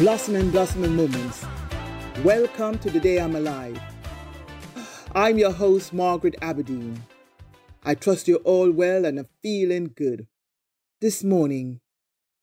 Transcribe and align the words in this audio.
Blossoming, 0.00 0.50
blossoming 0.50 0.96
moments. 0.96 1.44
Welcome 2.24 2.78
to 2.78 2.90
Today 2.90 3.20
I'm 3.20 3.36
alive. 3.36 3.78
I'm 5.14 5.36
your 5.36 5.52
host, 5.52 5.92
Margaret 5.92 6.36
Aberdeen. 6.40 7.02
I 7.84 7.96
trust 7.96 8.26
you're 8.26 8.38
all 8.38 8.70
well 8.70 9.04
and 9.04 9.18
are 9.18 9.28
feeling 9.42 9.92
good. 9.94 10.26
This 11.02 11.22
morning, 11.22 11.80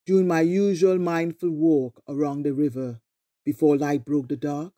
during 0.06 0.28
my 0.28 0.42
usual 0.42 1.00
mindful 1.00 1.50
walk 1.50 2.04
around 2.08 2.44
the 2.44 2.54
river 2.54 3.02
before 3.44 3.76
light 3.76 4.06
broke 4.06 4.28
the 4.28 4.38
dark, 4.38 4.74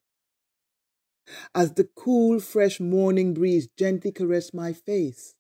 as 1.53 1.73
the 1.73 1.89
cool, 1.97 2.39
fresh 2.39 2.80
morning 2.80 3.33
breeze 3.33 3.67
gently 3.77 4.13
caressed 4.13 4.53
my 4.53 4.71
face, 4.71 5.35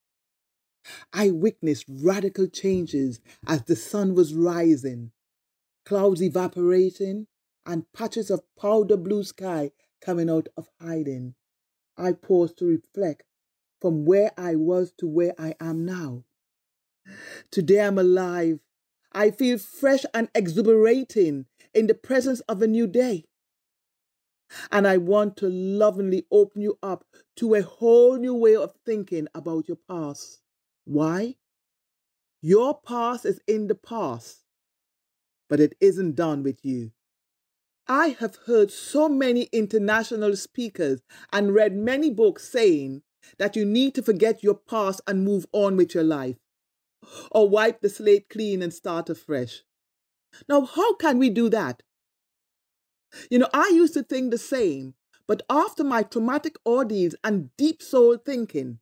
I 1.13 1.29
witnessed 1.29 1.85
radical 1.87 2.47
changes 2.47 3.21
as 3.47 3.63
the 3.63 3.77
sun 3.77 4.13
was 4.13 4.33
rising, 4.33 5.13
clouds 5.89 6.21
evaporating, 6.21 7.25
and 7.65 7.91
patches 7.93 8.29
of 8.29 8.43
powder 8.55 8.95
blue 8.95 9.23
sky 9.23 9.71
coming 9.99 10.29
out 10.29 10.47
of 10.55 10.69
hiding. 10.79 11.33
I 11.97 12.11
pause 12.11 12.53
to 12.59 12.65
reflect 12.65 13.23
from 13.81 14.05
where 14.05 14.31
I 14.37 14.55
was 14.55 14.93
to 14.99 15.07
where 15.07 15.33
I 15.39 15.55
am 15.59 15.85
now. 15.85 16.25
Today 17.49 17.81
I'm 17.81 17.97
alive. 17.97 18.59
I 19.13 19.31
feel 19.31 19.57
fresh 19.57 20.05
and 20.13 20.29
exuberating 20.35 21.47
in 21.73 21.87
the 21.87 21.95
presence 21.95 22.41
of 22.41 22.61
a 22.61 22.67
new 22.67 22.85
day. 22.85 23.25
And 24.71 24.87
I 24.87 24.97
want 24.97 25.37
to 25.37 25.49
lovingly 25.49 26.27
open 26.31 26.61
you 26.61 26.77
up 26.83 27.03
to 27.37 27.55
a 27.55 27.63
whole 27.63 28.15
new 28.15 28.35
way 28.35 28.55
of 28.55 28.75
thinking 28.85 29.27
about 29.33 29.67
your 29.67 29.79
past. 29.89 30.41
Why? 30.85 31.37
Your 32.41 32.79
past 32.79 33.25
is 33.25 33.41
in 33.47 33.65
the 33.65 33.75
past, 33.75 34.43
but 35.49 35.59
it 35.59 35.75
isn't 35.81 36.15
done 36.15 36.43
with 36.43 36.63
you. 36.63 36.91
I 37.87 38.09
have 38.19 38.37
heard 38.45 38.71
so 38.71 39.09
many 39.09 39.49
international 39.51 40.35
speakers 40.35 41.01
and 41.33 41.53
read 41.53 41.75
many 41.75 42.11
books 42.11 42.47
saying 42.47 43.01
that 43.39 43.55
you 43.55 43.65
need 43.65 43.95
to 43.95 44.03
forget 44.03 44.43
your 44.43 44.53
past 44.53 45.01
and 45.07 45.25
move 45.25 45.47
on 45.51 45.75
with 45.75 45.95
your 45.95 46.03
life, 46.03 46.37
or 47.31 47.49
wipe 47.49 47.81
the 47.81 47.89
slate 47.89 48.29
clean 48.29 48.61
and 48.61 48.73
start 48.73 49.09
afresh. 49.09 49.63
Now, 50.47 50.61
how 50.65 50.93
can 50.95 51.17
we 51.17 51.29
do 51.31 51.49
that? 51.49 51.81
You 53.31 53.39
know, 53.39 53.49
I 53.53 53.71
used 53.73 53.95
to 53.95 54.03
think 54.03 54.29
the 54.29 54.37
same, 54.37 54.93
but 55.27 55.41
after 55.49 55.83
my 55.83 56.03
traumatic 56.03 56.57
ordeals 56.65 57.15
and 57.23 57.49
deep 57.57 57.81
soul 57.81 58.17
thinking, 58.17 58.79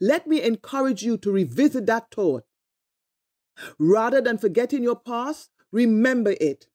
let 0.00 0.26
me 0.26 0.42
encourage 0.42 1.02
you 1.02 1.18
to 1.18 1.30
revisit 1.30 1.84
that 1.86 2.10
thought. 2.10 2.44
Rather 3.78 4.20
than 4.20 4.38
forgetting 4.38 4.82
your 4.82 4.96
past, 4.96 5.50
remember 5.76 6.34
it. 6.40 6.68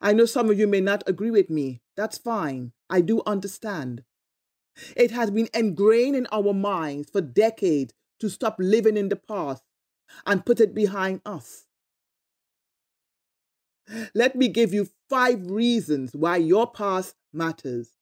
I 0.00 0.12
know 0.12 0.24
some 0.26 0.50
of 0.50 0.58
you 0.58 0.66
may 0.66 0.80
not 0.80 1.04
agree 1.08 1.30
with 1.30 1.50
me. 1.50 1.82
That's 1.96 2.18
fine. 2.18 2.72
I 2.90 3.00
do 3.00 3.22
understand. 3.26 4.02
It 4.96 5.10
has 5.12 5.30
been 5.30 5.48
ingrained 5.54 6.16
in 6.16 6.26
our 6.32 6.52
minds 6.54 7.10
for 7.10 7.20
decades 7.20 7.94
to 8.20 8.28
stop 8.28 8.56
living 8.58 8.96
in 8.96 9.08
the 9.08 9.16
past 9.16 9.62
and 10.26 10.46
put 10.46 10.60
it 10.60 10.74
behind 10.74 11.22
us. 11.26 11.66
Let 14.14 14.36
me 14.36 14.48
give 14.48 14.74
you 14.74 14.90
five 15.08 15.50
reasons 15.50 16.14
why 16.14 16.36
your 16.36 16.70
past 16.70 17.14
matters. 17.32 17.92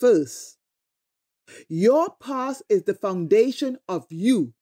First, 0.00 0.58
your 1.68 2.10
past 2.20 2.62
is 2.68 2.82
the 2.82 2.92
foundation 2.94 3.78
of 3.88 4.06
you. 4.10 4.52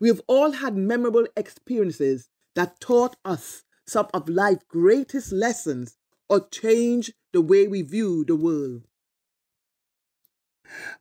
We 0.00 0.08
have 0.08 0.22
all 0.26 0.52
had 0.52 0.76
memorable 0.76 1.26
experiences 1.36 2.28
that 2.54 2.80
taught 2.80 3.16
us 3.24 3.64
some 3.86 4.08
of 4.12 4.28
life's 4.28 4.64
greatest 4.68 5.32
lessons 5.32 5.96
or 6.28 6.48
changed 6.48 7.14
the 7.32 7.40
way 7.40 7.66
we 7.66 7.82
view 7.82 8.24
the 8.24 8.36
world. 8.36 8.84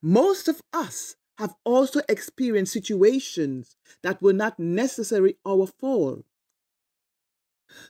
Most 0.02 0.48
of 0.48 0.62
us 0.72 1.16
have 1.38 1.56
also 1.64 2.02
experienced 2.10 2.74
situations 2.74 3.76
that 4.02 4.22
were 4.22 4.34
not 4.34 4.58
necessarily 4.58 5.38
our 5.46 5.68
fault. 5.68 6.26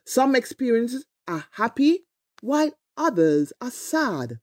Some 0.06 0.36
experiences 0.36 1.06
are 1.28 1.46
happy 1.52 2.06
while 2.42 2.72
others 2.98 3.54
are 3.62 3.72
sad, 3.72 4.40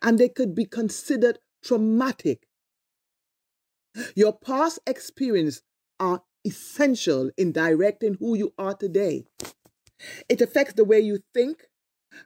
and 0.00 0.18
they 0.18 0.28
could 0.28 0.54
be 0.54 0.64
considered 0.64 1.38
traumatic. 1.62 2.46
Your 4.14 4.32
past 4.32 4.78
experiences 4.86 5.62
are 6.00 6.22
essential 6.44 7.30
in 7.36 7.52
directing 7.52 8.14
who 8.14 8.36
you 8.36 8.52
are 8.58 8.74
today. 8.74 9.24
It 10.28 10.40
affects 10.40 10.74
the 10.74 10.84
way 10.84 11.00
you 11.00 11.20
think, 11.34 11.68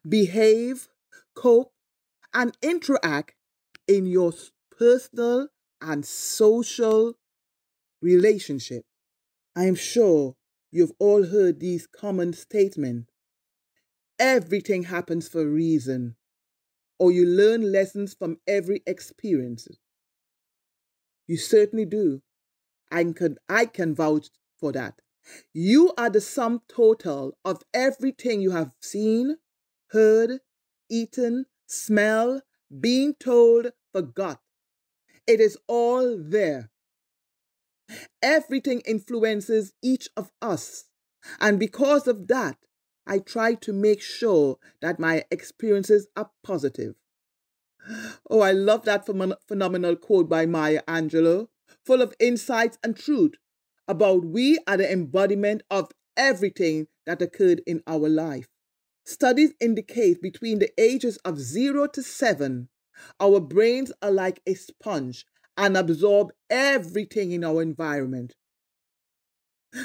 behave, 0.09 0.89
cope, 1.35 1.73
and 2.33 2.57
interact 2.63 3.35
in 3.87 4.07
your 4.07 4.33
personal 4.79 5.49
and 5.81 6.05
social 6.05 7.15
relationship. 8.01 8.85
I 9.55 9.65
am 9.65 9.75
sure 9.75 10.37
you've 10.71 10.93
all 10.99 11.27
heard 11.27 11.61
these 11.61 11.87
common 11.87 12.33
statements. 12.33 13.11
Everything 14.19 14.85
happens 14.85 15.29
for 15.29 15.43
a 15.43 15.47
reason, 15.47 16.17
or 16.99 17.13
you 17.13 17.27
learn 17.27 17.71
lessons 17.71 18.15
from 18.15 18.39
every 18.47 18.83
experience. 18.87 19.69
You 21.27 21.37
certainly 21.37 21.85
do. 21.85 22.23
I 22.91 23.05
can, 23.05 23.37
I 23.49 23.67
can 23.67 23.95
vouch 23.95 24.29
for 24.59 24.73
that. 24.73 25.01
You 25.53 25.93
are 25.99 26.11
the 26.11 26.21
sum 26.21 26.63
total 26.69 27.37
of 27.45 27.63
everything 27.75 28.41
you 28.41 28.53
have 28.53 28.73
seen, 28.81 29.39
heard, 29.89 30.41
eaten, 30.89 31.47
smelled, 31.67 32.43
been 32.81 33.15
told, 33.15 33.73
forgot. 33.93 34.41
It 35.27 35.41
is 35.41 35.59
all 35.67 36.17
there. 36.17 36.71
Everything 38.23 38.81
influences 38.87 39.73
each 39.83 40.09
of 40.17 40.31
us. 40.41 40.85
And 41.41 41.59
because 41.59 42.07
of 42.07 42.29
that, 42.29 42.57
I 43.07 43.19
try 43.19 43.55
to 43.55 43.73
make 43.73 44.01
sure 44.01 44.59
that 44.81 44.99
my 44.99 45.25
experiences 45.31 46.09
are 46.17 46.31
positive. 46.43 46.95
Oh, 48.29 48.41
I 48.41 48.53
love 48.53 48.85
that 48.85 49.07
phenomenal 49.07 49.97
quote 49.97 50.29
by 50.29 50.47
Maya 50.47 50.83
Angelou 50.89 51.49
full 51.85 52.03
of 52.03 52.15
insights 52.19 52.79
and 52.83 52.97
truth 52.97 53.35
about 53.87 54.25
we 54.25 54.59
are 54.67 54.77
the 54.77 54.91
embodiment 54.91 55.63
of 55.71 55.93
everything 56.17 56.89
that 57.07 57.23
occurred 57.23 57.63
in 57.67 57.83
our 57.87 58.09
life. 58.09 58.49
Studies 59.05 59.53
indicate 59.61 60.21
between 60.21 60.59
the 60.59 60.73
ages 60.81 61.17
of 61.19 61.39
0 61.39 61.87
to 61.89 62.03
7, 62.03 62.69
our 63.21 63.39
brains 63.39 63.93
are 64.03 64.11
like 64.11 64.41
a 64.47 64.55
sponge 64.55 65.25
and 65.57 65.77
absorb 65.77 66.33
everything 66.51 67.31
in 67.31 67.45
our 67.45 67.63
environment. 67.63 68.35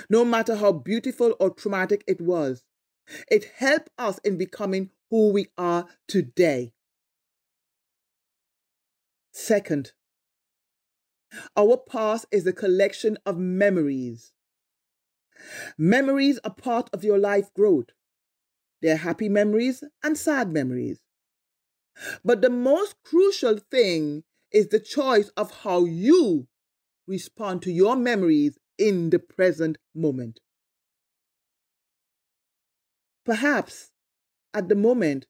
No 0.09 0.25
matter 0.25 0.55
how 0.55 0.71
beautiful 0.71 1.35
or 1.39 1.51
traumatic 1.51 2.03
it 2.07 2.19
was, 2.19 2.63
it 3.29 3.45
helped 3.55 3.89
us 3.97 4.19
in 4.23 4.37
becoming 4.37 4.89
who 5.09 5.31
we 5.31 5.47
are 5.57 5.87
today. 6.07 6.73
Second, 9.41 9.93
our 11.57 11.75
past 11.75 12.27
is 12.31 12.45
a 12.45 12.53
collection 12.53 13.17
of 13.25 13.39
memories. 13.39 14.33
Memories 15.79 16.39
are 16.43 16.53
part 16.53 16.91
of 16.93 17.03
your 17.03 17.17
life 17.17 17.51
growth. 17.55 17.87
They're 18.83 18.97
happy 18.97 19.29
memories 19.29 19.83
and 20.03 20.15
sad 20.15 20.51
memories. 20.51 21.01
But 22.23 22.41
the 22.41 22.51
most 22.51 23.01
crucial 23.03 23.57
thing 23.57 24.25
is 24.51 24.67
the 24.67 24.79
choice 24.79 25.29
of 25.29 25.63
how 25.63 25.85
you 25.85 26.47
respond 27.07 27.63
to 27.63 27.71
your 27.71 27.95
memories 27.95 28.59
in 28.77 29.09
the 29.09 29.19
present 29.19 29.79
moment. 29.95 30.39
Perhaps 33.25 33.89
at 34.53 34.69
the 34.69 34.75
moment, 34.75 35.25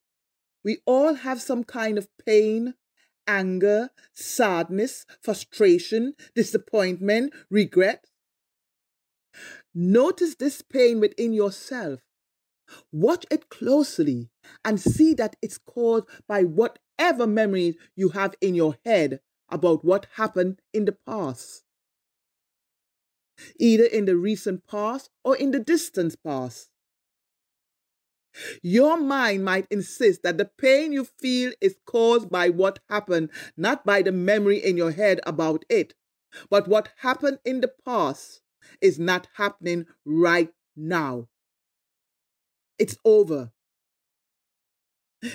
we 0.66 0.80
all 0.86 1.14
have 1.14 1.42
some 1.42 1.64
kind 1.64 1.98
of 1.98 2.10
pain 2.26 2.74
anger, 3.28 3.90
sadness, 4.14 5.06
frustration, 5.22 6.14
disappointment, 6.36 7.34
regret. 7.50 8.06
Notice 9.74 10.36
this 10.36 10.62
pain 10.62 11.00
within 11.00 11.34
yourself. 11.34 12.02
Watch 12.92 13.26
it 13.32 13.50
closely 13.50 14.30
and 14.64 14.80
see 14.80 15.14
that 15.16 15.36
it's 15.42 15.58
caused 15.58 16.06
by 16.28 16.44
whatever 16.44 17.28
memories 17.28 17.76
you 17.96 18.10
have 18.10 18.36
in 18.42 18.56
your 18.56 18.78
head 18.86 19.20
about 19.50 19.84
what 19.84 20.08
happened 20.16 20.62
in 20.74 20.86
the 20.86 20.94
past, 20.94 21.64
either 23.60 23.84
in 23.84 24.06
the 24.06 24.16
recent 24.16 24.66
past 24.68 25.10
or 25.24 25.36
in 25.36 25.52
the 25.52 25.60
distant 25.60 26.16
past. 26.24 26.70
Your 28.62 28.98
mind 28.98 29.44
might 29.44 29.68
insist 29.70 30.24
that 30.24 30.38
the 30.38 30.46
pain 30.46 30.94
you 30.94 31.06
feel 31.06 31.52
is 31.62 31.76
caused 31.86 32.30
by 32.30 32.50
what 32.50 32.80
happened, 32.90 33.30
not 33.58 33.86
by 33.86 34.02
the 34.02 34.12
memory 34.12 34.58
in 34.58 34.78
your 34.78 34.92
head 34.92 35.20
about 35.26 35.66
it, 35.70 35.94
but 36.50 36.68
what 36.68 36.90
happened 36.98 37.40
in 37.46 37.62
the 37.62 37.72
past 37.86 38.42
is 38.80 39.00
not 39.00 39.28
happening 39.36 39.86
right 40.06 40.54
now. 40.76 41.28
It's 42.80 42.98
over. 43.06 43.52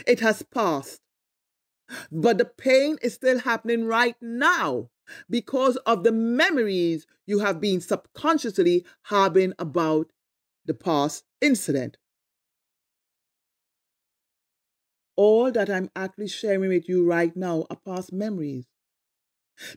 It 0.06 0.20
has 0.20 0.42
passed. 0.42 1.00
But 2.10 2.38
the 2.38 2.44
pain 2.44 2.98
is 3.00 3.14
still 3.14 3.38
happening 3.38 3.84
right 3.84 4.16
now 4.20 4.90
because 5.30 5.76
of 5.86 6.02
the 6.02 6.10
memories 6.10 7.06
you 7.26 7.38
have 7.38 7.60
been 7.60 7.80
subconsciously 7.80 8.84
harboring 9.02 9.52
about 9.58 10.10
the 10.64 10.74
past 10.74 11.24
incident. 11.40 11.98
All 15.16 15.50
that 15.52 15.68
I'm 15.70 15.90
actually 15.96 16.28
sharing 16.28 16.68
with 16.68 16.88
you 16.88 17.04
right 17.04 17.34
now 17.36 17.66
are 17.70 17.76
past 17.84 18.12
memories. 18.12 18.66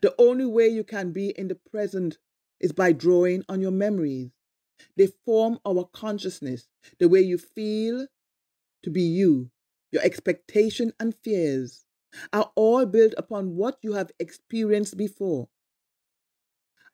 The 0.01 0.13
only 0.17 0.45
way 0.45 0.67
you 0.67 0.83
can 0.83 1.11
be 1.11 1.29
in 1.29 1.47
the 1.47 1.55
present 1.55 2.17
is 2.59 2.73
by 2.73 2.91
drawing 2.91 3.43
on 3.47 3.61
your 3.61 3.71
memories. 3.71 4.31
They 4.97 5.07
form 5.25 5.59
our 5.65 5.85
consciousness, 5.85 6.67
the 6.99 7.09
way 7.09 7.21
you 7.21 7.37
feel 7.37 8.07
to 8.83 8.89
be 8.89 9.01
you, 9.01 9.51
your 9.91 10.01
expectation 10.03 10.93
and 10.99 11.15
fears 11.23 11.85
are 12.33 12.51
all 12.55 12.85
built 12.85 13.13
upon 13.17 13.55
what 13.55 13.77
you 13.81 13.93
have 13.93 14.11
experienced 14.19 14.97
before. 14.97 15.49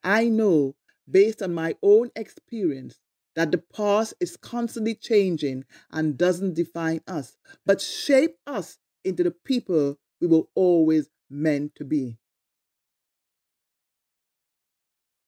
I 0.04 0.28
know, 0.28 0.76
based 1.10 1.42
on 1.42 1.54
my 1.54 1.76
own 1.82 2.10
experience, 2.16 2.98
that 3.36 3.52
the 3.52 3.58
past 3.58 4.14
is 4.18 4.36
constantly 4.36 4.94
changing 4.94 5.64
and 5.92 6.18
doesn't 6.18 6.54
define 6.54 7.02
us, 7.06 7.36
but 7.64 7.80
shape 7.80 8.36
us 8.46 8.78
into 9.04 9.22
the 9.22 9.30
people 9.30 9.98
we 10.20 10.26
were 10.26 10.44
always 10.54 11.08
meant 11.30 11.74
to 11.76 11.84
be. 11.84 12.18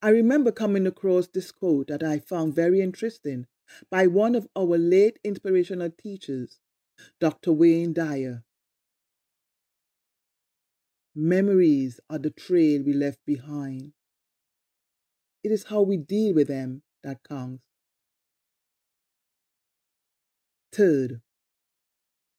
I 0.01 0.11
remember 0.11 0.53
coming 0.53 0.87
across 0.87 1.27
this 1.29 1.53
quote 1.53 1.89
that 1.89 2.03
I 2.03 2.19
found 2.19 2.55
very 2.55 2.81
interesting 2.81 3.47
by 3.91 4.07
one 4.07 4.35
of 4.35 4.49
our 4.57 4.79
late 4.79 5.19
inspirational 5.25 5.91
teachers, 5.91 6.59
Dr. 7.21 7.53
Wayne 7.53 7.93
Dyer. 7.93 8.45
Memories 11.15 12.01
are 12.09 12.19
the 12.19 12.31
trail 12.31 12.83
we 12.83 12.93
left 12.93 13.19
behind. 13.27 13.93
It 15.43 15.51
is 15.51 15.65
how 15.65 15.83
we 15.83 15.97
deal 15.97 16.35
with 16.35 16.47
them 16.49 16.83
that 17.03 17.25
counts. 17.25 17.68
Third, 20.79 21.23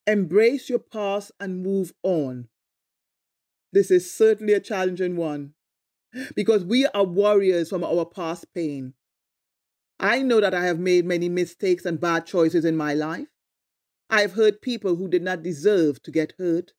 embrace 0.07 0.69
your 0.69 0.79
past 0.79 1.33
and 1.41 1.61
move 1.61 1.91
on. 2.03 2.47
This 3.73 3.91
is 3.91 4.13
certainly 4.13 4.53
a 4.53 4.61
challenging 4.61 5.17
one 5.17 5.55
because 6.37 6.63
we 6.63 6.85
are 6.85 7.03
warriors 7.03 7.67
from 7.67 7.83
our 7.83 8.05
past 8.05 8.45
pain. 8.53 8.93
I 9.99 10.21
know 10.21 10.39
that 10.39 10.53
I 10.53 10.63
have 10.63 10.79
made 10.79 11.03
many 11.03 11.27
mistakes 11.27 11.83
and 11.83 11.99
bad 11.99 12.25
choices 12.25 12.63
in 12.63 12.77
my 12.77 12.93
life. 12.93 13.27
I 14.09 14.21
have 14.21 14.31
hurt 14.31 14.61
people 14.61 14.95
who 14.95 15.09
did 15.09 15.21
not 15.21 15.43
deserve 15.43 16.01
to 16.03 16.11
get 16.11 16.31
hurt, 16.39 16.71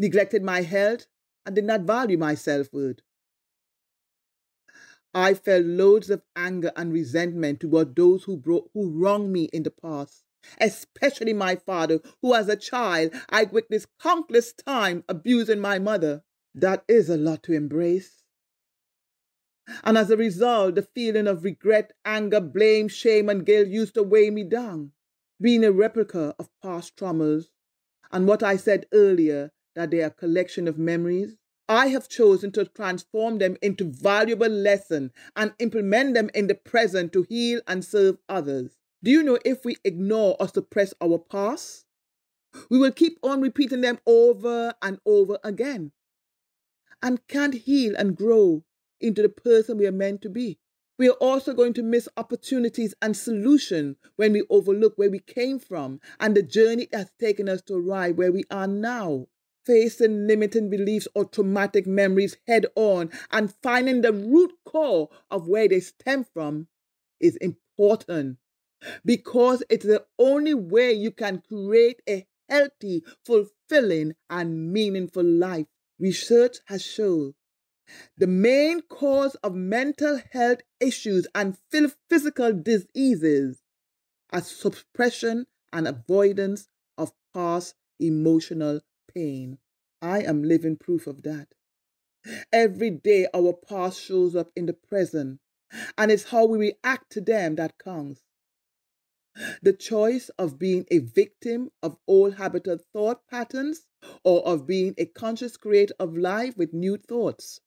neglected 0.00 0.42
my 0.42 0.62
health, 0.62 1.06
and 1.46 1.54
did 1.54 1.66
not 1.66 1.82
value 1.82 2.18
my 2.18 2.34
self 2.34 2.72
worth. 2.72 2.98
I 5.14 5.34
felt 5.34 5.66
loads 5.66 6.10
of 6.10 6.24
anger 6.34 6.72
and 6.74 6.92
resentment 6.92 7.60
toward 7.60 7.94
those 7.94 8.24
who, 8.24 8.36
brought, 8.36 8.68
who 8.74 8.90
wronged 8.90 9.32
me 9.32 9.44
in 9.52 9.62
the 9.62 9.70
past, 9.70 10.24
especially 10.60 11.32
my 11.32 11.56
father, 11.56 12.00
who 12.22 12.34
as 12.34 12.48
a 12.48 12.56
child 12.56 13.12
I 13.28 13.44
witnessed 13.44 13.88
countless 14.00 14.52
times 14.52 15.04
abusing 15.08 15.60
my 15.60 15.78
mother. 15.78 16.22
That 16.54 16.84
is 16.88 17.10
a 17.10 17.16
lot 17.16 17.42
to 17.44 17.52
embrace. 17.52 18.22
And 19.82 19.98
as 19.98 20.10
a 20.10 20.16
result, 20.16 20.76
the 20.76 20.82
feeling 20.82 21.26
of 21.26 21.44
regret, 21.44 21.92
anger, 22.04 22.40
blame, 22.40 22.88
shame, 22.88 23.28
and 23.28 23.44
guilt 23.44 23.68
used 23.68 23.94
to 23.94 24.02
weigh 24.02 24.30
me 24.30 24.44
down, 24.44 24.92
being 25.40 25.64
a 25.64 25.72
replica 25.72 26.34
of 26.38 26.48
past 26.62 26.96
traumas. 26.96 27.46
And 28.12 28.28
what 28.28 28.42
I 28.42 28.56
said 28.56 28.86
earlier, 28.92 29.50
that 29.74 29.90
they 29.90 30.02
are 30.02 30.06
a 30.06 30.10
collection 30.10 30.68
of 30.68 30.78
memories, 30.78 31.36
I 31.68 31.88
have 31.88 32.08
chosen 32.08 32.52
to 32.52 32.64
transform 32.64 33.38
them 33.38 33.56
into 33.60 33.84
valuable 33.84 34.48
lessons 34.48 35.10
and 35.34 35.52
implement 35.58 36.14
them 36.14 36.30
in 36.32 36.46
the 36.46 36.54
present 36.54 37.12
to 37.14 37.22
heal 37.22 37.60
and 37.66 37.84
serve 37.84 38.18
others. 38.28 38.75
Do 39.02 39.10
you 39.10 39.22
know 39.22 39.38
if 39.44 39.64
we 39.64 39.76
ignore 39.84 40.36
or 40.40 40.48
suppress 40.48 40.94
our 41.00 41.18
past, 41.18 41.84
we 42.70 42.78
will 42.78 42.92
keep 42.92 43.18
on 43.22 43.40
repeating 43.40 43.82
them 43.82 43.98
over 44.06 44.74
and 44.82 44.98
over 45.04 45.38
again 45.44 45.92
and 47.02 47.26
can't 47.28 47.54
heal 47.54 47.94
and 47.96 48.16
grow 48.16 48.64
into 49.00 49.22
the 49.22 49.28
person 49.28 49.78
we 49.78 49.86
are 49.86 49.92
meant 49.92 50.22
to 50.22 50.30
be. 50.30 50.58
We 50.98 51.08
are 51.10 51.18
also 51.20 51.52
going 51.52 51.74
to 51.74 51.82
miss 51.82 52.08
opportunities 52.16 52.94
and 53.02 53.14
solutions 53.14 53.96
when 54.16 54.32
we 54.32 54.44
overlook 54.48 54.94
where 54.96 55.10
we 55.10 55.18
came 55.18 55.58
from 55.58 56.00
and 56.18 56.34
the 56.34 56.42
journey 56.42 56.88
that's 56.90 57.12
taken 57.20 57.48
us 57.50 57.60
to 57.62 57.74
arrive 57.74 58.16
where 58.16 58.32
we 58.32 58.44
are 58.50 58.66
now 58.66 59.26
facing 59.66 60.26
limiting 60.26 60.70
beliefs 60.70 61.06
or 61.14 61.26
traumatic 61.26 61.86
memories 61.86 62.38
head 62.46 62.64
on 62.76 63.10
and 63.30 63.52
finding 63.62 64.00
the 64.00 64.12
root 64.12 64.52
core 64.64 65.10
of 65.30 65.48
where 65.48 65.68
they 65.68 65.80
stem 65.80 66.24
from 66.24 66.68
is 67.20 67.36
important 67.36 68.38
because 69.04 69.62
it's 69.70 69.86
the 69.86 70.04
only 70.18 70.54
way 70.54 70.92
you 70.92 71.10
can 71.10 71.42
create 71.48 72.00
a 72.08 72.26
healthy, 72.48 73.02
fulfilling, 73.24 74.14
and 74.30 74.72
meaningful 74.72 75.24
life. 75.24 75.66
Research 75.98 76.58
has 76.66 76.82
shown 76.82 77.34
the 78.16 78.26
main 78.26 78.82
cause 78.82 79.36
of 79.36 79.54
mental 79.54 80.20
health 80.32 80.60
issues 80.80 81.26
and 81.34 81.56
physical 82.10 82.52
diseases 82.52 83.62
are 84.30 84.40
suppression 84.40 85.46
and 85.72 85.86
avoidance 85.86 86.68
of 86.98 87.12
past 87.32 87.74
emotional 88.00 88.80
pain. 89.14 89.58
I 90.02 90.22
am 90.22 90.42
living 90.42 90.76
proof 90.76 91.06
of 91.06 91.22
that. 91.22 91.48
Every 92.52 92.90
day, 92.90 93.28
our 93.32 93.52
past 93.52 94.00
shows 94.02 94.34
up 94.34 94.50
in 94.56 94.66
the 94.66 94.72
present, 94.72 95.40
and 95.96 96.10
it's 96.10 96.24
how 96.24 96.46
we 96.46 96.58
react 96.58 97.10
to 97.12 97.20
them 97.20 97.54
that 97.54 97.78
counts. 97.78 98.25
The 99.62 99.72
choice 99.72 100.30
of 100.38 100.58
being 100.58 100.86
a 100.90 100.98
victim 100.98 101.70
of 101.82 101.98
old 102.06 102.34
habitual 102.34 102.78
thought 102.92 103.26
patterns 103.28 103.86
or 104.24 104.46
of 104.46 104.66
being 104.66 104.94
a 104.96 105.06
conscious 105.06 105.56
creator 105.56 105.94
of 105.98 106.16
life 106.16 106.56
with 106.56 106.72
new 106.72 106.96
thoughts. 106.96 107.60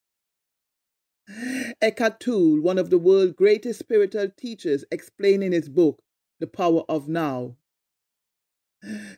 Eckhart 1.82 2.20
Tolle, 2.20 2.62
one 2.62 2.80
of 2.80 2.90
the 2.90 2.98
world's 2.98 3.34
greatest 3.34 3.80
spiritual 3.80 4.30
teachers, 4.36 4.84
explained 4.92 5.44
in 5.44 5.52
his 5.52 5.70
book, 5.70 6.02
The 6.40 6.48
Power 6.48 6.84
of 6.90 7.08
Now, 7.08 7.58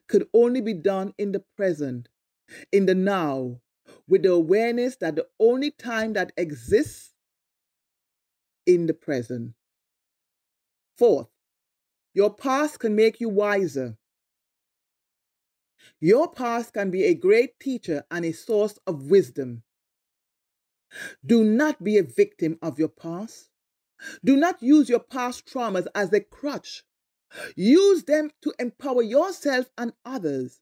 could 0.08 0.28
only 0.34 0.60
be 0.60 0.74
done 0.74 1.14
in 1.18 1.32
the 1.32 1.44
present 1.56 2.10
in 2.72 2.86
the 2.86 2.96
now 2.96 3.62
with 4.08 4.24
the 4.24 4.32
awareness 4.32 4.98
that 4.98 5.16
the 5.16 5.28
only 5.40 5.72
time 5.72 6.14
that 6.14 6.32
exists 6.36 7.14
in 8.66 8.88
the 8.88 8.94
present. 8.94 9.54
Fourth, 10.98 11.30
your 12.14 12.34
past 12.34 12.80
can 12.80 12.96
make 12.96 13.20
you 13.20 13.30
wiser. 13.30 13.98
Your 16.00 16.32
past 16.32 16.74
can 16.74 16.92
be 16.92 17.06
a 17.06 17.14
great 17.14 17.60
teacher 17.60 18.04
and 18.12 18.26
a 18.26 18.34
source 18.34 18.78
of 18.86 19.10
wisdom. 19.10 19.64
Do 21.26 21.44
not 21.44 21.84
be 21.84 21.98
a 21.98 22.04
victim 22.04 22.58
of 22.62 22.78
your 22.78 22.90
past. 22.90 23.50
Do 24.24 24.36
not 24.36 24.62
use 24.62 24.90
your 24.90 25.00
past 25.00 25.46
traumas 25.46 25.88
as 25.96 26.12
a 26.12 26.20
crutch. 26.20 26.84
Use 27.56 28.04
them 28.04 28.32
to 28.42 28.54
empower 28.60 29.02
yourself 29.02 29.70
and 29.78 29.94
others. 30.04 30.60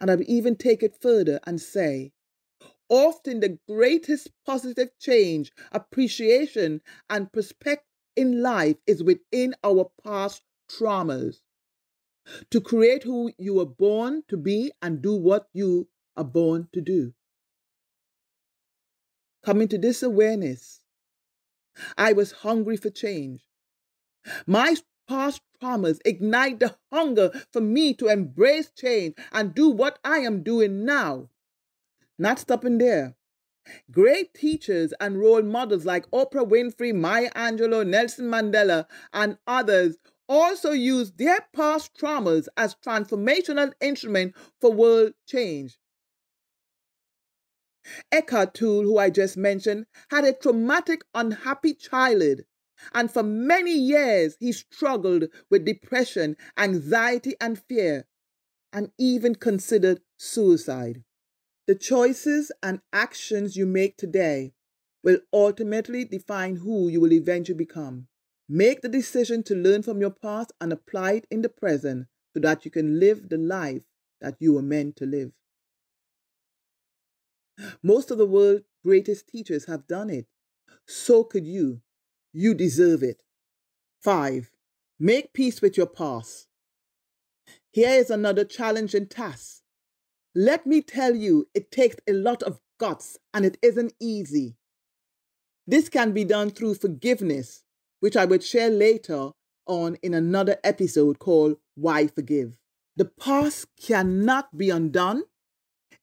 And 0.00 0.10
I'll 0.10 0.22
even 0.22 0.56
take 0.56 0.82
it 0.82 1.00
further 1.00 1.40
and 1.46 1.60
say, 1.60 2.12
often 2.88 3.40
the 3.40 3.58
greatest 3.68 4.30
positive 4.44 4.90
change, 4.98 5.52
appreciation, 5.72 6.82
and 7.08 7.32
perspective 7.32 7.84
in 8.16 8.42
life 8.42 8.76
is 8.86 9.02
within 9.02 9.54
our 9.62 9.90
past 10.02 10.42
traumas. 10.68 11.40
To 12.50 12.60
create 12.60 13.04
who 13.04 13.32
you 13.38 13.54
were 13.54 13.66
born 13.66 14.24
to 14.28 14.36
be 14.36 14.72
and 14.82 15.00
do 15.00 15.14
what 15.14 15.48
you 15.52 15.88
are 16.16 16.24
born 16.24 16.68
to 16.72 16.80
do. 16.80 17.14
Coming 19.44 19.68
to 19.68 19.78
this 19.78 20.02
awareness, 20.02 20.80
I 21.96 22.12
was 22.12 22.32
hungry 22.32 22.76
for 22.76 22.90
change. 22.90 23.44
My 24.46 24.74
past 25.06 25.40
traumas 25.62 26.00
ignite 26.04 26.58
the 26.60 26.76
hunger 26.92 27.30
for 27.52 27.60
me 27.60 27.94
to 27.94 28.08
embrace 28.08 28.70
change 28.70 29.14
and 29.32 29.54
do 29.54 29.68
what 29.68 29.98
I 30.02 30.18
am 30.18 30.42
doing 30.42 30.84
now. 30.84 31.30
Not 32.18 32.38
stopping 32.38 32.78
there. 32.78 33.15
Great 33.90 34.32
teachers 34.34 34.92
and 35.00 35.18
role 35.18 35.42
models 35.42 35.84
like 35.84 36.10
Oprah 36.10 36.48
Winfrey, 36.48 36.94
Maya 36.94 37.30
Angelou, 37.32 37.86
Nelson 37.86 38.26
Mandela, 38.30 38.86
and 39.12 39.38
others 39.46 39.96
also 40.28 40.70
use 40.72 41.12
their 41.12 41.46
past 41.52 41.94
traumas 41.96 42.48
as 42.56 42.74
transformational 42.76 43.72
instrument 43.80 44.34
for 44.60 44.72
world 44.72 45.14
change. 45.26 45.78
Eckhart 48.10 48.52
Tolle, 48.52 48.82
who 48.82 48.98
I 48.98 49.10
just 49.10 49.36
mentioned, 49.36 49.86
had 50.10 50.24
a 50.24 50.32
traumatic, 50.32 51.02
unhappy 51.14 51.72
childhood 51.72 52.44
And 52.92 53.12
for 53.12 53.22
many 53.22 53.78
years, 53.78 54.36
he 54.40 54.50
struggled 54.52 55.26
with 55.50 55.64
depression, 55.64 56.36
anxiety, 56.56 57.36
and 57.40 57.56
fear, 57.62 58.06
and 58.72 58.92
even 58.98 59.34
considered 59.36 60.02
suicide. 60.16 61.04
The 61.66 61.74
choices 61.74 62.52
and 62.62 62.80
actions 62.92 63.56
you 63.56 63.66
make 63.66 63.96
today 63.96 64.52
will 65.02 65.18
ultimately 65.32 66.04
define 66.04 66.56
who 66.56 66.88
you 66.88 67.00
will 67.00 67.12
eventually 67.12 67.56
become. 67.56 68.06
Make 68.48 68.82
the 68.82 68.88
decision 68.88 69.42
to 69.44 69.54
learn 69.56 69.82
from 69.82 70.00
your 70.00 70.10
past 70.10 70.52
and 70.60 70.72
apply 70.72 71.12
it 71.12 71.26
in 71.30 71.42
the 71.42 71.48
present 71.48 72.06
so 72.34 72.40
that 72.40 72.64
you 72.64 72.70
can 72.70 73.00
live 73.00 73.28
the 73.28 73.38
life 73.38 73.82
that 74.20 74.36
you 74.38 74.54
were 74.54 74.62
meant 74.62 74.96
to 74.96 75.06
live. 75.06 75.32
Most 77.82 78.10
of 78.10 78.18
the 78.18 78.26
world's 78.26 78.64
greatest 78.84 79.28
teachers 79.28 79.64
have 79.66 79.88
done 79.88 80.10
it. 80.10 80.26
So 80.86 81.24
could 81.24 81.46
you. 81.46 81.80
You 82.32 82.54
deserve 82.54 83.02
it. 83.02 83.22
5. 84.02 84.52
Make 85.00 85.32
peace 85.32 85.60
with 85.60 85.76
your 85.76 85.86
past. 85.86 86.46
Here 87.72 87.90
is 87.90 88.10
another 88.10 88.44
challenging 88.44 89.06
task. 89.06 89.62
Let 90.38 90.66
me 90.66 90.82
tell 90.82 91.16
you, 91.16 91.48
it 91.54 91.70
takes 91.70 91.96
a 92.06 92.12
lot 92.12 92.42
of 92.42 92.60
guts 92.78 93.16
and 93.32 93.46
it 93.46 93.56
isn't 93.62 93.94
easy. 93.98 94.58
This 95.66 95.88
can 95.88 96.12
be 96.12 96.24
done 96.24 96.50
through 96.50 96.74
forgiveness, 96.74 97.64
which 98.00 98.18
I 98.18 98.26
would 98.26 98.44
share 98.44 98.68
later 98.68 99.30
on 99.66 99.96
in 100.02 100.12
another 100.12 100.58
episode 100.62 101.18
called 101.18 101.56
Why 101.74 102.06
Forgive. 102.08 102.52
The 102.96 103.06
past 103.06 103.68
cannot 103.82 104.54
be 104.54 104.68
undone. 104.68 105.22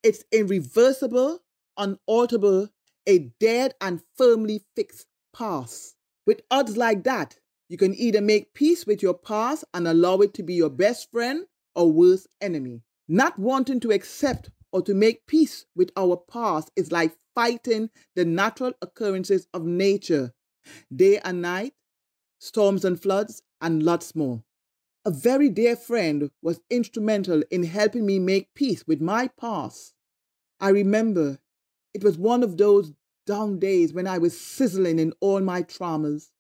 It's 0.02 0.26
irreversible, 0.32 1.44
unalterable, 1.78 2.70
a 3.06 3.32
dead 3.40 3.76
and 3.80 4.02
firmly 4.18 4.64
fixed 4.76 5.06
past. 5.32 5.96
With 6.26 6.42
odds 6.50 6.76
like 6.76 7.04
that, 7.04 7.38
you 7.70 7.78
can 7.78 7.94
either 7.94 8.20
make 8.20 8.56
peace 8.56 8.88
with 8.88 9.04
your 9.04 9.14
past 9.14 9.64
and 9.76 9.88
allow 9.88 10.18
it 10.22 10.34
to 10.34 10.42
be 10.42 10.56
your 10.56 10.72
best 10.72 11.12
friend 11.12 11.46
or 11.76 11.92
worst 11.92 12.28
enemy. 12.42 12.82
Not 13.08 13.38
wanting 13.38 13.80
to 13.82 13.92
accept 13.92 14.50
or 14.72 14.82
to 14.84 14.94
make 14.94 15.28
peace 15.28 15.66
with 15.76 15.92
our 15.98 16.18
past 16.18 16.72
is 16.76 16.92
like 16.92 17.18
fighting 17.36 17.90
the 18.16 18.26
natural 18.26 18.74
occurrences 18.82 19.48
of 19.54 19.66
nature, 19.66 20.34
day 20.94 21.20
and 21.20 21.42
night, 21.42 21.74
storms 22.40 22.86
and 22.86 23.02
floods, 23.02 23.44
and 23.62 23.84
lots 23.84 24.16
more. 24.16 24.44
A 25.06 25.12
very 25.12 25.50
dear 25.50 25.76
friend 25.76 26.32
was 26.42 26.62
instrumental 26.70 27.44
in 27.52 27.64
helping 27.64 28.06
me 28.06 28.20
make 28.20 28.54
peace 28.54 28.86
with 28.88 29.02
my 29.02 29.28
past. 29.28 29.94
I 30.60 30.70
remember 30.70 31.40
it 31.94 32.04
was 32.04 32.18
one 32.18 32.42
of 32.42 32.58
those 32.58 32.94
down 33.26 33.60
days 33.60 33.94
when 33.94 34.08
I 34.08 34.18
was 34.18 34.40
sizzling 34.40 35.00
in 35.00 35.14
all 35.20 35.42
my 35.42 35.62
traumas. 35.62 36.32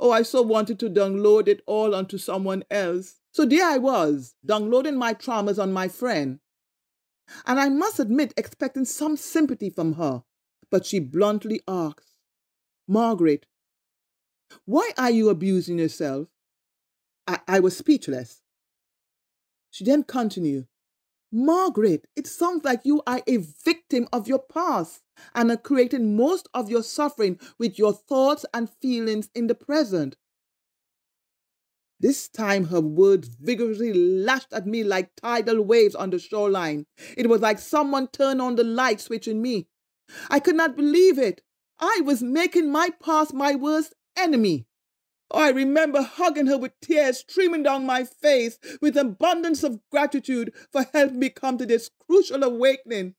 Oh, 0.00 0.10
I 0.10 0.22
so 0.22 0.42
wanted 0.42 0.78
to 0.80 0.90
download 0.90 1.48
it 1.48 1.62
all 1.66 1.94
onto 1.94 2.18
someone 2.18 2.64
else. 2.70 3.20
So 3.36 3.44
there 3.44 3.66
I 3.66 3.76
was, 3.76 4.34
downloading 4.46 4.96
my 4.96 5.12
traumas 5.12 5.62
on 5.62 5.70
my 5.70 5.88
friend. 5.88 6.38
And 7.44 7.60
I 7.60 7.68
must 7.68 8.00
admit, 8.00 8.32
expecting 8.34 8.86
some 8.86 9.18
sympathy 9.18 9.68
from 9.68 9.96
her. 9.96 10.22
But 10.70 10.86
she 10.86 11.00
bluntly 11.00 11.60
asks, 11.68 12.14
Margaret, 12.88 13.44
why 14.64 14.90
are 14.96 15.10
you 15.10 15.28
abusing 15.28 15.78
yourself? 15.78 16.28
I, 17.26 17.40
I 17.46 17.60
was 17.60 17.76
speechless. 17.76 18.40
She 19.70 19.84
then 19.84 20.04
continued, 20.04 20.68
Margaret, 21.30 22.06
it 22.16 22.26
sounds 22.26 22.64
like 22.64 22.86
you 22.86 23.02
are 23.06 23.20
a 23.26 23.36
victim 23.36 24.08
of 24.14 24.26
your 24.26 24.38
past 24.38 25.02
and 25.34 25.50
are 25.50 25.58
creating 25.58 26.16
most 26.16 26.48
of 26.54 26.70
your 26.70 26.82
suffering 26.82 27.38
with 27.58 27.78
your 27.78 27.92
thoughts 27.92 28.46
and 28.54 28.70
feelings 28.80 29.28
in 29.34 29.46
the 29.46 29.54
present. 29.54 30.16
This 31.98 32.28
time 32.28 32.66
her 32.66 32.80
words 32.80 33.28
vigorously 33.40 33.92
lashed 33.92 34.52
at 34.52 34.66
me 34.66 34.84
like 34.84 35.16
tidal 35.16 35.62
waves 35.62 35.94
on 35.94 36.10
the 36.10 36.18
shoreline. 36.18 36.86
It 37.16 37.28
was 37.28 37.40
like 37.40 37.58
someone 37.58 38.08
turned 38.08 38.42
on 38.42 38.56
the 38.56 38.64
light 38.64 39.00
switch 39.00 39.26
in 39.26 39.40
me. 39.40 39.68
I 40.28 40.40
could 40.40 40.56
not 40.56 40.76
believe 40.76 41.18
it. 41.18 41.42
I 41.78 42.02
was 42.04 42.22
making 42.22 42.70
my 42.70 42.90
past 43.02 43.32
my 43.32 43.54
worst 43.54 43.94
enemy. 44.16 44.66
Oh, 45.30 45.40
I 45.40 45.50
remember 45.50 46.02
hugging 46.02 46.46
her 46.46 46.58
with 46.58 46.78
tears 46.80 47.18
streaming 47.18 47.64
down 47.64 47.84
my 47.84 48.04
face 48.04 48.58
with 48.80 48.96
abundance 48.96 49.64
of 49.64 49.80
gratitude 49.90 50.52
for 50.70 50.86
helping 50.92 51.18
me 51.18 51.30
come 51.30 51.58
to 51.58 51.66
this 51.66 51.90
crucial 52.06 52.44
awakening 52.44 53.14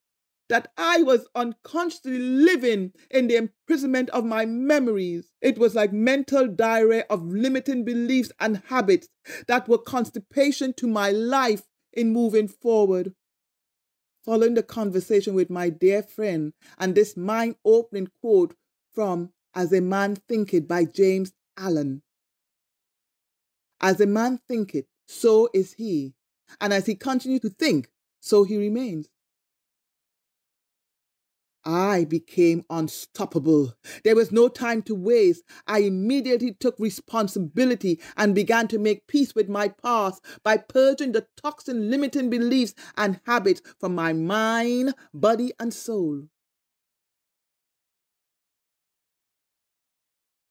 that 0.49 0.71
I 0.77 1.03
was 1.03 1.27
unconsciously 1.35 2.19
living 2.19 2.93
in 3.11 3.27
the 3.27 3.35
imprisonment 3.35 4.09
of 4.11 4.25
my 4.25 4.45
memories. 4.45 5.31
It 5.41 5.57
was 5.57 5.75
like 5.75 5.91
mental 5.91 6.47
diarrhea 6.47 7.05
of 7.09 7.25
limiting 7.25 7.83
beliefs 7.83 8.31
and 8.39 8.63
habits 8.67 9.09
that 9.47 9.67
were 9.67 9.77
constipation 9.77 10.73
to 10.77 10.87
my 10.87 11.11
life 11.11 11.63
in 11.93 12.13
moving 12.13 12.47
forward. 12.47 13.13
Following 14.23 14.55
the 14.55 14.63
conversation 14.63 15.33
with 15.33 15.49
my 15.49 15.69
dear 15.69 16.03
friend 16.03 16.53
and 16.77 16.95
this 16.95 17.15
mind 17.15 17.55
opening 17.63 18.09
quote 18.21 18.55
from 18.93 19.31
As 19.55 19.71
a 19.73 19.81
Man 19.81 20.15
Thinketh 20.15 20.67
by 20.67 20.85
James 20.85 21.31
Allen. 21.57 22.01
As 23.79 24.01
a 24.01 24.05
man 24.05 24.39
thinketh, 24.47 24.85
so 25.07 25.49
is 25.53 25.73
he. 25.73 26.13
And 26.59 26.73
as 26.73 26.85
he 26.85 26.95
continues 26.95 27.41
to 27.41 27.49
think, 27.49 27.89
so 28.19 28.43
he 28.43 28.57
remains. 28.57 29.09
I 31.67 32.05
became 32.05 32.63
unstoppable. 32.67 33.75
There 34.03 34.15
was 34.15 34.31
no 34.31 34.47
time 34.47 34.81
to 34.83 34.95
waste. 34.95 35.43
I 35.67 35.81
immediately 35.81 36.53
took 36.55 36.79
responsibility 36.79 38.01
and 38.15 38.33
began 38.33 38.67
to 38.69 38.79
make 38.79 39.05
peace 39.05 39.35
with 39.35 39.47
my 39.49 39.67
past 39.67 40.23
by 40.41 40.57
purging 40.57 41.11
the 41.11 41.27
toxin 41.35 41.91
limiting 41.91 42.31
beliefs 42.31 42.73
and 42.95 43.19
habits 43.27 43.61
from 43.79 43.93
my 43.93 44.13
mind, 44.13 44.95
body, 45.13 45.51
and 45.59 45.71
soul. 45.71 46.23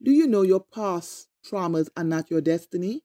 Do 0.02 0.10
you 0.10 0.26
know 0.26 0.40
your 0.40 0.60
past 0.64 1.28
traumas 1.44 1.90
are 1.98 2.02
not 2.04 2.30
your 2.30 2.40
destiny? 2.40 3.04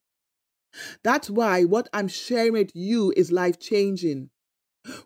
That's 1.03 1.29
why 1.29 1.63
what 1.63 1.89
I'm 1.93 2.07
sharing 2.07 2.53
with 2.53 2.75
you 2.75 3.13
is 3.15 3.31
life 3.31 3.59
changing. 3.59 4.29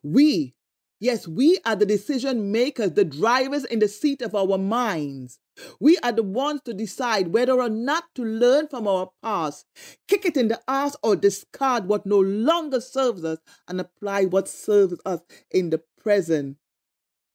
We, 0.04 0.56
yes, 1.00 1.28
we 1.28 1.60
are 1.66 1.76
the 1.76 1.86
decision 1.86 2.52
makers, 2.52 2.92
the 2.94 3.06
drivers 3.06 3.66
in 3.66 3.80
the 3.80 3.88
seat 3.88 4.22
of 4.22 4.36
our 4.36 4.58
minds. 4.58 5.40
We 5.80 5.98
are 6.00 6.12
the 6.12 6.24
ones 6.24 6.62
to 6.66 6.74
decide 6.74 7.30
whether 7.30 7.54
or 7.54 7.70
not 7.70 8.04
to 8.16 8.24
learn 8.24 8.68
from 8.68 8.88
our 8.88 9.12
past, 9.24 9.66
kick 10.08 10.26
it 10.26 10.36
in 10.36 10.50
the 10.50 10.62
ass, 10.68 10.96
or 11.02 11.16
discard 11.16 11.88
what 11.88 12.06
no 12.06 12.20
longer 12.20 12.82
serves 12.82 13.24
us 13.24 13.40
and 13.68 13.80
apply 13.80 14.26
what 14.26 14.50
serves 14.50 15.00
us 15.06 15.22
in 15.52 15.70
the 15.70 15.82
present 15.98 16.58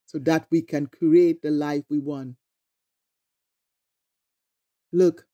so 0.06 0.18
that 0.18 0.46
we 0.50 0.60
can 0.62 0.86
create 0.86 1.40
the 1.42 1.50
life 1.50 1.84
we 1.88 1.98
want. 1.98 2.36
Look, 4.92 5.26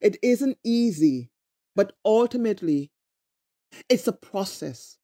it 0.00 0.16
isn't 0.22 0.58
easy, 0.64 1.30
but 1.74 1.92
ultimately, 2.04 2.90
it's 3.88 4.06
a 4.06 4.12
process. 4.12 4.98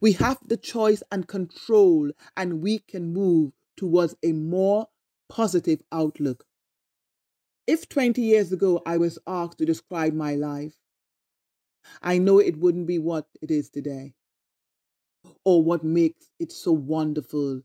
We 0.00 0.12
have 0.12 0.38
the 0.44 0.56
choice 0.56 1.02
and 1.10 1.26
control, 1.26 2.10
and 2.36 2.62
we 2.62 2.80
can 2.80 3.12
move 3.12 3.52
towards 3.76 4.14
a 4.22 4.32
more 4.32 4.88
positive 5.28 5.82
outlook. 5.92 6.44
If 7.66 7.88
20 7.88 8.22
years 8.22 8.50
ago 8.52 8.82
I 8.86 8.96
was 8.96 9.18
asked 9.26 9.58
to 9.58 9.66
describe 9.66 10.14
my 10.14 10.34
life, 10.34 10.74
I 12.02 12.18
know 12.18 12.38
it 12.38 12.58
wouldn't 12.58 12.86
be 12.86 12.98
what 12.98 13.26
it 13.40 13.50
is 13.50 13.70
today, 13.70 14.14
or 15.44 15.62
what 15.62 15.84
makes 15.84 16.30
it 16.38 16.50
so 16.52 16.72
wonderful 16.72 17.62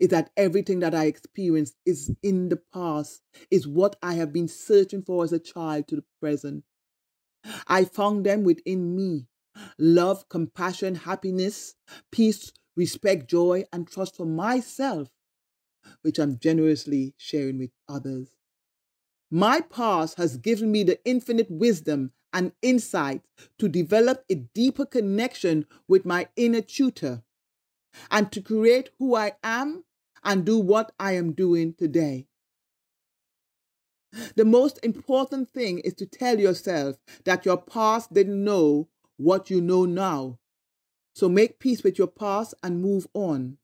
is 0.00 0.08
that 0.08 0.30
everything 0.36 0.80
that 0.80 0.94
I 0.94 1.06
experienced 1.06 1.76
is 1.86 2.12
in 2.22 2.48
the 2.48 2.60
past, 2.72 3.22
is 3.50 3.66
what 3.66 3.96
I 4.02 4.14
have 4.14 4.32
been 4.32 4.48
searching 4.48 5.02
for 5.02 5.22
as 5.24 5.32
a 5.32 5.38
child 5.38 5.88
to 5.88 5.96
the 5.96 6.04
present. 6.20 6.64
I 7.68 7.84
found 7.84 8.26
them 8.26 8.42
within 8.42 8.96
me 8.96 9.28
love, 9.78 10.28
compassion, 10.28 10.94
happiness, 10.94 11.74
peace, 12.10 12.52
respect, 12.76 13.28
joy, 13.28 13.64
and 13.72 13.88
trust 13.88 14.16
for 14.16 14.26
myself, 14.26 15.08
which 16.02 16.18
I'm 16.18 16.38
generously 16.38 17.14
sharing 17.16 17.58
with 17.58 17.70
others. 17.88 18.28
My 19.30 19.60
past 19.60 20.16
has 20.18 20.36
given 20.36 20.70
me 20.70 20.82
the 20.82 21.00
infinite 21.04 21.50
wisdom 21.50 22.12
and 22.32 22.52
insight 22.62 23.22
to 23.58 23.68
develop 23.68 24.24
a 24.28 24.34
deeper 24.34 24.84
connection 24.84 25.66
with 25.88 26.04
my 26.04 26.28
inner 26.36 26.60
tutor 26.60 27.22
and 28.10 28.30
to 28.32 28.40
create 28.40 28.90
who 28.98 29.14
I 29.14 29.32
am 29.42 29.84
and 30.24 30.44
do 30.44 30.58
what 30.58 30.92
I 30.98 31.12
am 31.12 31.32
doing 31.32 31.74
today. 31.74 32.26
The 34.36 34.44
most 34.44 34.78
important 34.82 35.48
thing 35.50 35.80
is 35.80 35.94
to 35.94 36.06
tell 36.06 36.38
yourself 36.38 36.96
that 37.24 37.44
your 37.44 37.56
past 37.56 38.12
didn't 38.12 38.42
know 38.42 38.88
what 39.16 39.50
you 39.50 39.60
know 39.60 39.84
now. 39.84 40.38
So 41.14 41.28
make 41.28 41.58
peace 41.60 41.82
with 41.84 41.98
your 41.98 42.08
past 42.08 42.54
and 42.62 42.82
move 42.82 43.06
on. 43.14 43.58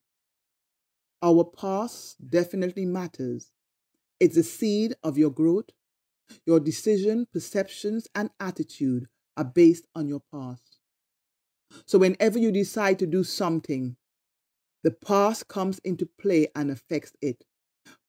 Our 1.23 1.45
past 1.45 2.17
definitely 2.31 2.87
matters. 2.87 3.53
It's 4.21 4.37
the 4.37 4.43
seed 4.45 4.95
of 5.03 5.19
your 5.19 5.31
growth, 5.31 5.71
Your 6.47 6.61
decision, 6.61 7.27
perceptions, 7.33 8.09
and 8.15 8.31
attitude 8.41 9.09
are 9.37 9.45
based 9.45 9.87
on 9.95 10.09
your 10.09 10.23
past. 10.33 10.79
So 11.87 11.99
whenever 11.99 12.39
you 12.39 12.53
decide 12.53 12.99
to 13.01 13.07
do 13.07 13.25
something, 13.25 13.97
the 14.83 14.91
past 14.93 15.49
comes 15.49 15.79
into 15.81 16.07
play 16.07 16.49
and 16.57 16.71
affects 16.71 17.13
it. 17.23 17.45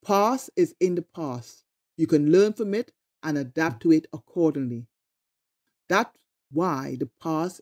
Past 0.05 0.49
is 0.55 0.75
in 0.79 0.95
the 0.95 1.03
past. 1.03 1.63
You 1.97 2.07
can 2.07 2.31
learn 2.31 2.53
from 2.53 2.73
it 2.73 2.91
and 3.23 3.37
adapt 3.37 3.83
to 3.83 3.91
it 3.91 4.07
accordingly. 4.13 4.87
That's 5.89 6.17
why 6.51 6.97
the 6.99 7.09
past 7.21 7.61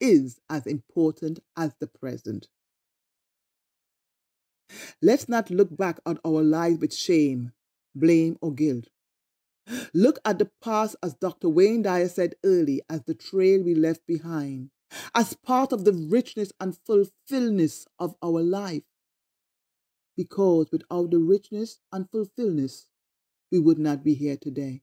is 0.00 0.40
as 0.48 0.66
important 0.66 1.40
as 1.56 1.74
the 1.80 1.86
present. 1.86 2.48
Let's 5.00 5.28
not 5.28 5.50
look 5.50 5.76
back 5.76 5.98
on 6.04 6.18
our 6.24 6.42
lives 6.42 6.80
with 6.80 6.94
shame, 6.94 7.52
blame, 7.94 8.36
or 8.40 8.52
guilt. 8.52 8.88
Look 9.92 10.18
at 10.24 10.38
the 10.38 10.50
past, 10.62 10.96
as 11.02 11.14
Dr. 11.14 11.48
Wayne 11.48 11.82
Dyer 11.82 12.08
said 12.08 12.36
early, 12.44 12.82
as 12.88 13.02
the 13.02 13.14
trail 13.14 13.62
we 13.62 13.74
left 13.74 14.06
behind, 14.06 14.70
as 15.14 15.34
part 15.34 15.72
of 15.72 15.84
the 15.84 15.92
richness 15.92 16.52
and 16.60 16.76
fulfillment 16.86 17.86
of 17.98 18.14
our 18.22 18.42
life. 18.42 18.82
Because 20.16 20.70
without 20.72 21.10
the 21.10 21.18
richness 21.18 21.80
and 21.92 22.10
fulfillment, 22.10 22.72
we 23.52 23.58
would 23.58 23.78
not 23.78 24.02
be 24.02 24.14
here 24.14 24.36
today. 24.36 24.82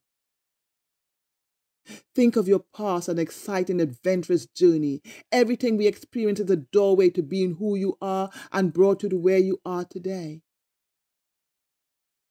Think 2.13 2.35
of 2.35 2.47
your 2.47 2.63
past, 2.75 3.09
an 3.09 3.19
exciting, 3.19 3.79
adventurous 3.79 4.45
journey. 4.47 5.01
Everything 5.31 5.77
we 5.77 5.87
experience 5.87 6.39
is 6.39 6.49
a 6.49 6.55
doorway 6.55 7.09
to 7.11 7.21
being 7.21 7.55
who 7.55 7.75
you 7.75 7.97
are 8.01 8.29
and 8.51 8.73
brought 8.73 9.03
you 9.03 9.09
to 9.09 9.17
where 9.17 9.37
you 9.37 9.59
are 9.65 9.85
today. 9.85 10.41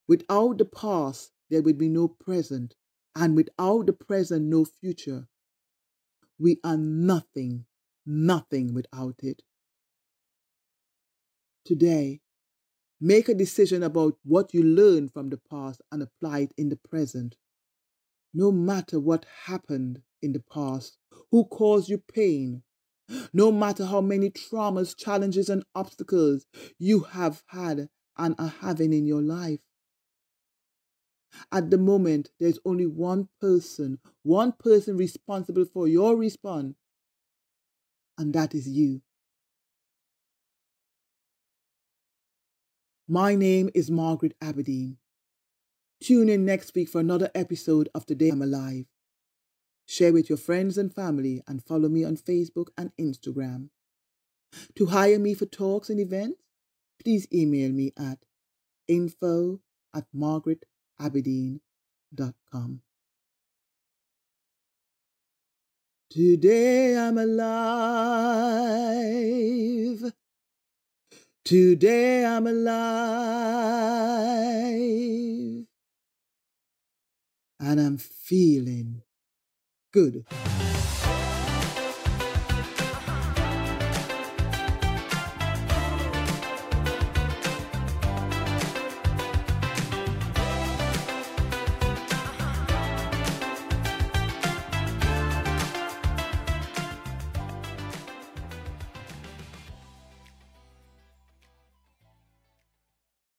Without 0.08 0.58
the 0.58 0.64
past, 0.64 1.30
there 1.50 1.62
would 1.62 1.78
be 1.78 1.88
no 1.88 2.08
present, 2.08 2.74
and 3.14 3.36
without 3.36 3.86
the 3.86 3.92
present, 3.92 4.46
no 4.46 4.64
future. 4.64 5.28
We 6.38 6.58
are 6.64 6.76
nothing, 6.76 7.66
nothing 8.04 8.74
without 8.74 9.16
it. 9.22 9.42
Today, 11.64 12.20
make 13.00 13.28
a 13.28 13.34
decision 13.34 13.82
about 13.82 14.18
what 14.24 14.52
you 14.52 14.62
learned 14.62 15.12
from 15.12 15.30
the 15.30 15.38
past 15.38 15.80
and 15.92 16.02
apply 16.02 16.40
it 16.40 16.52
in 16.58 16.68
the 16.68 16.76
present. 16.76 17.36
No 18.34 18.52
matter 18.52 19.00
what 19.00 19.24
happened 19.44 20.02
in 20.20 20.34
the 20.34 20.40
past, 20.40 20.98
who 21.30 21.46
caused 21.46 21.88
you 21.88 21.96
pain, 21.96 22.62
no 23.32 23.52
matter 23.52 23.86
how 23.86 24.00
many 24.00 24.30
traumas, 24.30 24.96
challenges, 24.96 25.48
and 25.48 25.64
obstacles 25.74 26.46
you 26.78 27.00
have 27.00 27.42
had 27.48 27.88
and 28.16 28.34
are 28.38 28.48
having 28.48 28.92
in 28.92 29.06
your 29.06 29.22
life. 29.22 29.60
At 31.50 31.70
the 31.70 31.78
moment, 31.78 32.32
there's 32.38 32.58
only 32.66 32.86
one 32.86 33.30
person, 33.40 33.98
one 34.24 34.52
person 34.52 34.98
responsible 34.98 35.64
for 35.64 35.88
your 35.88 36.16
response, 36.16 36.76
and 38.18 38.32
that 38.34 38.54
is 38.54 38.68
you. 38.68 39.02
My 43.08 43.34
name 43.34 43.70
is 43.74 43.90
Margaret 43.90 44.34
Aberdeen. 44.42 44.98
Tune 46.04 46.28
in 46.28 46.44
next 46.44 46.74
week 46.74 46.90
for 46.90 47.00
another 47.00 47.30
episode 47.34 47.88
of 47.94 48.04
Today 48.04 48.28
I'm 48.28 48.42
Alive. 48.42 48.84
Share 49.86 50.12
with 50.12 50.28
your 50.28 50.36
friends 50.36 50.76
and 50.76 50.94
family 50.94 51.42
and 51.48 51.64
follow 51.64 51.88
me 51.88 52.04
on 52.04 52.18
Facebook 52.18 52.66
and 52.76 52.90
Instagram. 53.00 53.70
To 54.76 54.84
hire 54.84 55.18
me 55.18 55.32
for 55.32 55.46
talks 55.46 55.88
and 55.88 55.98
events, 55.98 56.42
please 57.02 57.26
email 57.32 57.72
me 57.72 57.94
at 57.98 58.18
info 58.86 59.62
at 59.94 60.04
margaretaberdeen.com. 60.14 62.82
Today 66.10 66.98
I'm 66.98 67.16
alive. 67.16 67.72
Today 71.46 72.26
I'm 72.26 72.46
alive 72.46 73.94
and 77.64 77.80
I'm 77.80 77.96
feeling 77.96 79.02
good. 79.92 80.26